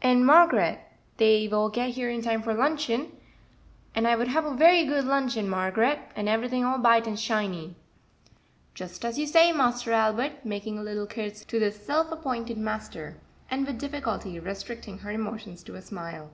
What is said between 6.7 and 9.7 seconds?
b'ight and shiny." "Just as you say,